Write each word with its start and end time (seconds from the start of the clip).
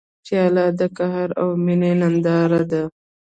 پیاله 0.25 0.65
د 0.79 0.81
قهر 0.97 1.29
او 1.41 1.47
مینې 1.65 1.91
ننداره 2.01 2.61
ده. 2.71 2.83